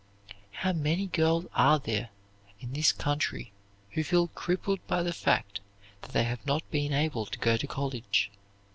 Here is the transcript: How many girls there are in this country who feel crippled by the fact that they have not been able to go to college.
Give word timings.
How 0.65 0.73
many 0.73 1.05
girls 1.05 1.43
there 1.83 2.09
are 2.09 2.09
in 2.59 2.73
this 2.73 2.91
country 2.91 3.51
who 3.91 4.03
feel 4.03 4.29
crippled 4.29 4.79
by 4.87 5.03
the 5.03 5.13
fact 5.13 5.59
that 6.01 6.11
they 6.11 6.23
have 6.23 6.43
not 6.43 6.67
been 6.71 6.91
able 6.91 7.27
to 7.27 7.37
go 7.37 7.55
to 7.55 7.67
college. 7.67 8.31